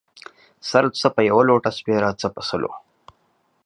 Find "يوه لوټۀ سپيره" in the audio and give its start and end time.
1.29-2.09